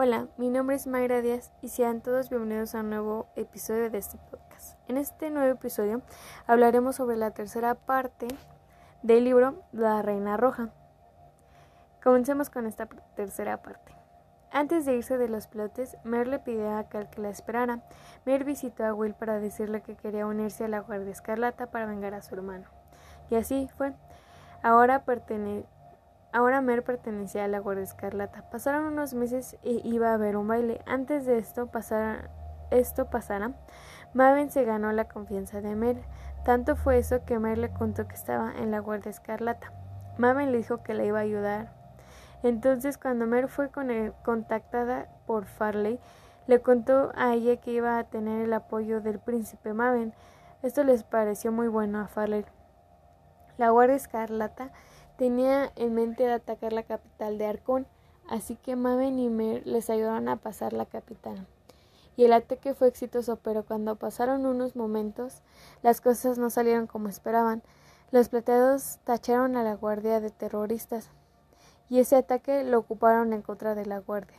Hola, 0.00 0.28
mi 0.36 0.48
nombre 0.48 0.76
es 0.76 0.86
Mayra 0.86 1.22
Díaz 1.22 1.50
y 1.60 1.70
sean 1.70 2.02
todos 2.02 2.30
bienvenidos 2.30 2.76
a 2.76 2.82
un 2.82 2.90
nuevo 2.90 3.26
episodio 3.34 3.90
de 3.90 3.98
este 3.98 4.16
podcast. 4.30 4.78
En 4.86 4.96
este 4.96 5.28
nuevo 5.28 5.52
episodio 5.52 6.02
hablaremos 6.46 6.94
sobre 6.94 7.16
la 7.16 7.32
tercera 7.32 7.74
parte 7.74 8.28
del 9.02 9.24
libro 9.24 9.64
La 9.72 10.00
Reina 10.02 10.36
Roja. 10.36 10.68
Comencemos 12.00 12.48
con 12.48 12.66
esta 12.66 12.86
tercera 13.16 13.60
parte. 13.60 13.92
Antes 14.52 14.86
de 14.86 14.94
irse 14.94 15.18
de 15.18 15.28
los 15.28 15.48
plotes, 15.48 15.96
Mer 16.04 16.28
le 16.28 16.38
pidió 16.38 16.78
a 16.78 16.88
Cal 16.88 17.10
que 17.10 17.20
la 17.20 17.30
esperara. 17.30 17.82
Mer 18.24 18.44
visitó 18.44 18.84
a 18.84 18.94
Will 18.94 19.14
para 19.14 19.40
decirle 19.40 19.82
que 19.82 19.96
quería 19.96 20.28
unirse 20.28 20.66
a 20.66 20.68
la 20.68 20.78
Guardia 20.78 21.10
Escarlata 21.10 21.72
para 21.72 21.86
vengar 21.86 22.14
a 22.14 22.22
su 22.22 22.36
hermano. 22.36 22.68
Y 23.30 23.34
así 23.34 23.68
fue. 23.76 23.94
Ahora 24.62 25.04
pertenece 25.04 25.66
Ahora 26.30 26.60
Mer 26.60 26.84
pertenecía 26.84 27.44
a 27.44 27.48
la 27.48 27.58
Guardia 27.58 27.84
Escarlata. 27.84 28.50
Pasaron 28.50 28.84
unos 28.84 29.14
meses 29.14 29.56
e 29.62 29.80
iba 29.84 30.10
a 30.10 30.14
haber 30.14 30.36
un 30.36 30.46
baile. 30.46 30.82
Antes 30.86 31.24
de 31.24 31.38
esto 31.38 31.68
pasara, 31.68 32.30
esto 32.70 33.06
pasara, 33.06 33.52
Maven 34.12 34.50
se 34.50 34.64
ganó 34.64 34.92
la 34.92 35.08
confianza 35.08 35.60
de 35.60 35.74
Mer. 35.74 35.96
Tanto 36.44 36.76
fue 36.76 36.98
eso 36.98 37.24
que 37.24 37.38
Mer 37.38 37.56
le 37.56 37.70
contó 37.70 38.06
que 38.06 38.14
estaba 38.14 38.52
en 38.56 38.70
la 38.70 38.80
Guardia 38.80 39.10
Escarlata. 39.10 39.72
Maven 40.18 40.52
le 40.52 40.58
dijo 40.58 40.82
que 40.82 40.94
la 40.94 41.04
iba 41.04 41.18
a 41.18 41.22
ayudar. 41.22 41.72
Entonces, 42.42 42.98
cuando 42.98 43.26
Mer 43.26 43.48
fue 43.48 43.70
contactada 44.22 45.08
por 45.26 45.46
Farley, 45.46 45.98
le 46.46 46.60
contó 46.60 47.10
a 47.14 47.34
ella 47.34 47.56
que 47.56 47.72
iba 47.72 47.98
a 47.98 48.04
tener 48.04 48.42
el 48.42 48.52
apoyo 48.52 49.00
del 49.00 49.18
príncipe 49.18 49.72
Maven. 49.72 50.14
Esto 50.62 50.84
les 50.84 51.04
pareció 51.04 51.52
muy 51.52 51.68
bueno 51.68 52.00
a 52.00 52.06
Farley. 52.06 52.44
La 53.56 53.70
Guardia 53.70 53.96
Escarlata 53.96 54.70
Tenía 55.18 55.72
en 55.74 55.94
mente 55.94 56.30
atacar 56.30 56.72
la 56.72 56.84
capital 56.84 57.38
de 57.38 57.46
Arcón, 57.46 57.88
así 58.28 58.54
que 58.54 58.76
Maven 58.76 59.18
y 59.18 59.28
Mer 59.28 59.66
les 59.66 59.90
ayudaron 59.90 60.28
a 60.28 60.36
pasar 60.36 60.72
la 60.72 60.86
capital. 60.86 61.44
Y 62.16 62.24
el 62.24 62.32
ataque 62.32 62.72
fue 62.72 62.86
exitoso, 62.86 63.34
pero 63.34 63.64
cuando 63.64 63.96
pasaron 63.96 64.46
unos 64.46 64.76
momentos, 64.76 65.42
las 65.82 66.00
cosas 66.00 66.38
no 66.38 66.50
salieron 66.50 66.86
como 66.86 67.08
esperaban. 67.08 67.64
Los 68.12 68.28
plateados 68.28 69.00
tacharon 69.02 69.56
a 69.56 69.64
la 69.64 69.74
guardia 69.74 70.20
de 70.20 70.30
terroristas, 70.30 71.10
y 71.88 71.98
ese 71.98 72.14
ataque 72.14 72.62
lo 72.62 72.78
ocuparon 72.78 73.32
en 73.32 73.42
contra 73.42 73.74
de 73.74 73.86
la 73.86 73.98
guardia. 73.98 74.38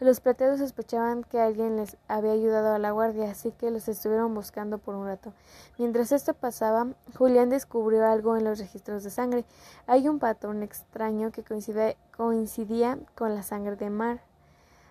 Los 0.00 0.20
plateados 0.20 0.58
sospechaban 0.58 1.22
que 1.22 1.40
alguien 1.40 1.76
les 1.76 1.96
había 2.08 2.32
ayudado 2.32 2.74
a 2.74 2.78
la 2.78 2.90
guardia, 2.90 3.30
así 3.30 3.52
que 3.52 3.70
los 3.70 3.88
estuvieron 3.88 4.34
buscando 4.34 4.78
por 4.78 4.96
un 4.96 5.06
rato. 5.06 5.32
Mientras 5.78 6.10
esto 6.10 6.34
pasaba, 6.34 6.88
Julián 7.16 7.48
descubrió 7.48 8.04
algo 8.06 8.36
en 8.36 8.44
los 8.44 8.58
registros 8.58 9.04
de 9.04 9.10
sangre. 9.10 9.44
Hay 9.86 10.08
un 10.08 10.18
patrón 10.18 10.62
extraño 10.62 11.30
que 11.30 11.44
coincidía 11.44 12.98
con 13.14 13.34
la 13.34 13.42
sangre 13.42 13.76
de 13.76 13.90
Mar. 13.90 14.20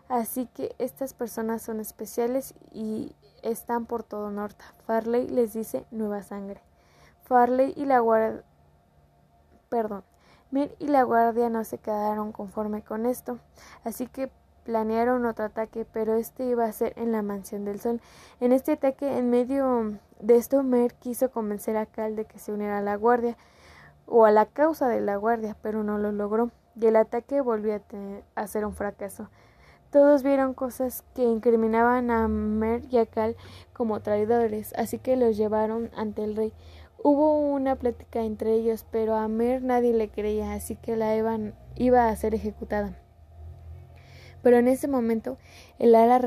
Así 0.07 0.47
que 0.47 0.75
estas 0.79 1.13
personas 1.13 1.61
son 1.61 1.79
especiales 1.79 2.53
y 2.71 3.15
están 3.41 3.85
por 3.85 4.03
todo 4.03 4.31
Norte. 4.31 4.63
Farley 4.85 5.27
les 5.27 5.53
dice 5.53 5.85
nueva 5.91 6.23
sangre. 6.23 6.61
Farley 7.23 7.73
y 7.75 7.85
la 7.85 7.99
guardia... 7.99 8.43
Perdón. 9.69 10.03
Mir 10.51 10.75
y 10.77 10.87
la 10.87 11.03
guardia 11.03 11.49
no 11.49 11.63
se 11.63 11.79
quedaron 11.79 12.31
conforme 12.31 12.83
con 12.83 13.07
esto, 13.07 13.39
así 13.83 14.05
que 14.05 14.29
planearon 14.63 15.25
otro 15.25 15.45
ataque, 15.45 15.85
pero 15.91 16.15
este 16.15 16.45
iba 16.45 16.65
a 16.65 16.71
ser 16.71 16.93
en 16.97 17.11
la 17.11 17.21
Mansión 17.21 17.65
del 17.65 17.79
Sol. 17.79 18.01
En 18.39 18.51
este 18.51 18.73
ataque, 18.73 19.17
en 19.17 19.29
medio 19.29 19.99
de 20.19 20.37
esto, 20.37 20.63
Mer 20.63 20.93
quiso 20.95 21.31
convencer 21.31 21.77
a 21.77 21.85
Cal 21.85 22.15
de 22.15 22.25
que 22.25 22.39
se 22.39 22.51
uniera 22.51 22.79
a 22.79 22.81
la 22.81 22.95
guardia 22.95 23.37
o 24.05 24.25
a 24.25 24.31
la 24.31 24.45
causa 24.45 24.87
de 24.87 25.01
la 25.01 25.15
guardia, 25.17 25.55
pero 25.61 25.83
no 25.83 25.97
lo 25.97 26.11
logró, 26.11 26.51
y 26.79 26.87
el 26.87 26.95
ataque 26.95 27.41
volvió 27.41 27.81
a, 28.35 28.47
ser 28.47 28.65
un 28.65 28.73
fracaso. 28.73 29.29
Todos 29.91 30.23
vieron 30.23 30.53
cosas 30.53 31.03
que 31.13 31.23
incriminaban 31.23 32.09
a 32.09 32.27
Mer 32.27 32.81
y 32.89 32.97
a 32.97 33.05
Cal 33.05 33.35
como 33.73 34.01
traidores, 34.01 34.73
así 34.75 34.97
que 34.97 35.15
los 35.15 35.37
llevaron 35.37 35.91
ante 35.95 36.23
el 36.23 36.35
rey. 36.35 36.53
Hubo 37.03 37.39
una 37.39 37.75
plática 37.75 38.21
entre 38.21 38.53
ellos, 38.53 38.85
pero 38.89 39.15
a 39.15 39.27
Mer 39.27 39.61
nadie 39.61 39.93
le 39.93 40.09
creía, 40.09 40.53
así 40.53 40.75
que 40.75 40.95
la 40.95 41.15
iba 41.75 42.09
a 42.09 42.15
ser 42.15 42.33
ejecutada. 42.33 43.02
Pero 44.43 44.57
en 44.57 44.67
ese 44.67 44.87
momento 44.87 45.37
el 45.79 45.95
ala 45.95 46.21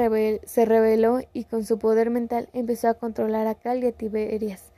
se 0.45 0.65
rebeló 0.65 1.21
y 1.33 1.45
con 1.45 1.65
su 1.65 1.79
poder 1.79 2.11
mental 2.11 2.49
empezó 2.53 2.89
a 2.89 2.95
controlar 2.95 3.47
a 3.47 3.55
Cal 3.55 3.85
y 3.85 3.87
a 3.87 3.93
Tiberias. 3.93 4.73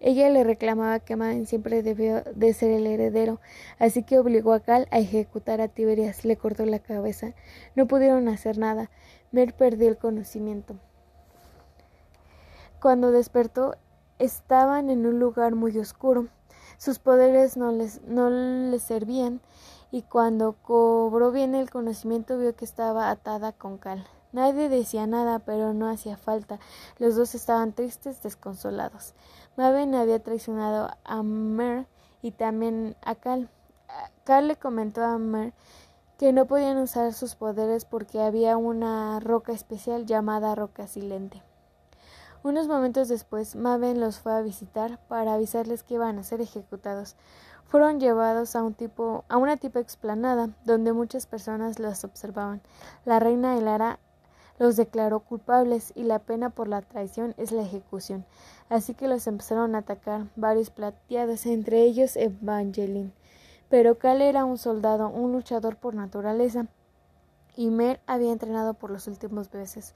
Ella 0.00 0.28
le 0.30 0.42
reclamaba 0.42 1.00
que 1.00 1.16
Maven 1.16 1.46
siempre 1.46 1.82
debió 1.82 2.22
de 2.34 2.54
ser 2.54 2.70
el 2.70 2.86
heredero, 2.86 3.40
así 3.78 4.04
que 4.04 4.18
obligó 4.18 4.52
a 4.52 4.60
Cal 4.60 4.86
a 4.90 5.00
ejecutar 5.00 5.60
a 5.60 5.68
Tiberias, 5.68 6.24
le 6.24 6.36
cortó 6.36 6.64
la 6.66 6.78
cabeza. 6.78 7.34
No 7.74 7.86
pudieron 7.86 8.28
hacer 8.28 8.58
nada. 8.58 8.90
Mer 9.32 9.54
perdió 9.54 9.88
el 9.88 9.98
conocimiento. 9.98 10.76
Cuando 12.80 13.10
despertó, 13.10 13.74
estaban 14.20 14.88
en 14.88 15.04
un 15.04 15.18
lugar 15.18 15.56
muy 15.56 15.76
oscuro. 15.78 16.28
Sus 16.76 17.00
poderes 17.00 17.56
no 17.56 17.72
les, 17.72 18.00
no 18.02 18.30
les 18.30 18.82
servían 18.82 19.40
y 19.90 20.02
cuando 20.02 20.54
cobró 20.62 21.32
bien 21.32 21.54
el 21.54 21.70
conocimiento 21.70 22.38
vio 22.38 22.54
que 22.54 22.64
estaba 22.64 23.10
atada 23.10 23.52
con 23.52 23.78
cal. 23.78 24.06
Nadie 24.32 24.68
decía 24.68 25.06
nada, 25.06 25.38
pero 25.38 25.72
no 25.72 25.88
hacía 25.88 26.16
falta. 26.16 26.58
Los 26.98 27.16
dos 27.16 27.34
estaban 27.34 27.72
tristes, 27.72 28.22
desconsolados. 28.22 29.14
Maven 29.56 29.94
había 29.94 30.22
traicionado 30.22 30.90
a 31.04 31.22
Mer 31.22 31.86
y 32.20 32.32
también 32.32 32.94
a 33.02 33.14
Cal. 33.14 33.48
Cal 34.24 34.48
le 34.48 34.56
comentó 34.56 35.02
a 35.02 35.16
Mer 35.18 35.54
que 36.18 36.32
no 36.32 36.46
podían 36.46 36.76
usar 36.78 37.14
sus 37.14 37.36
poderes 37.36 37.84
porque 37.84 38.20
había 38.20 38.56
una 38.56 39.18
roca 39.20 39.52
especial 39.52 40.04
llamada 40.04 40.54
roca 40.54 40.86
silente. 40.86 41.42
Unos 42.42 42.68
momentos 42.68 43.08
después, 43.08 43.56
Maven 43.56 43.98
los 43.98 44.18
fue 44.18 44.32
a 44.32 44.42
visitar 44.42 44.98
para 45.08 45.34
avisarles 45.34 45.82
que 45.82 45.94
iban 45.94 46.18
a 46.18 46.22
ser 46.22 46.40
ejecutados 46.40 47.16
fueron 47.68 48.00
llevados 48.00 48.56
a, 48.56 48.62
un 48.62 48.74
tipo, 48.74 49.24
a 49.28 49.36
una 49.36 49.56
tipo 49.56 49.78
explanada 49.78 50.50
donde 50.64 50.92
muchas 50.92 51.26
personas 51.26 51.78
los 51.78 52.02
observaban. 52.02 52.62
La 53.04 53.20
reina 53.20 53.56
Elara 53.56 53.98
los 54.58 54.76
declaró 54.76 55.20
culpables 55.20 55.92
y 55.94 56.02
la 56.02 56.18
pena 56.18 56.50
por 56.50 56.66
la 56.66 56.82
traición 56.82 57.34
es 57.36 57.52
la 57.52 57.62
ejecución. 57.62 58.24
Así 58.70 58.94
que 58.94 59.06
los 59.06 59.26
empezaron 59.26 59.74
a 59.74 59.78
atacar 59.78 60.26
varios 60.34 60.70
plateados, 60.70 61.46
entre 61.46 61.82
ellos 61.82 62.16
Evangeline. 62.16 63.12
Pero 63.68 63.98
Cal 63.98 64.22
era 64.22 64.44
un 64.44 64.58
soldado, 64.58 65.08
un 65.10 65.32
luchador 65.32 65.76
por 65.76 65.94
naturaleza, 65.94 66.66
y 67.54 67.70
Mer 67.70 68.00
había 68.06 68.32
entrenado 68.32 68.74
por 68.74 68.90
los 68.90 69.08
últimos 69.08 69.52
meses. 69.52 69.92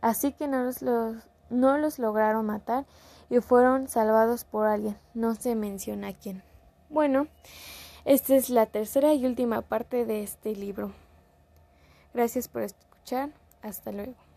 Así 0.00 0.32
que 0.32 0.48
no 0.48 0.64
los, 0.64 0.82
no 0.82 1.78
los 1.78 1.98
lograron 1.98 2.46
matar 2.46 2.84
y 3.30 3.38
fueron 3.38 3.88
salvados 3.88 4.44
por 4.44 4.66
alguien. 4.66 4.98
No 5.14 5.34
se 5.34 5.54
menciona 5.54 6.12
quién. 6.12 6.42
Bueno, 6.88 7.26
esta 8.04 8.36
es 8.36 8.50
la 8.50 8.66
tercera 8.66 9.12
y 9.12 9.26
última 9.26 9.62
parte 9.62 10.04
de 10.04 10.22
este 10.22 10.54
libro. 10.54 10.92
Gracias 12.14 12.48
por 12.48 12.62
escuchar. 12.62 13.30
Hasta 13.62 13.92
luego. 13.92 14.27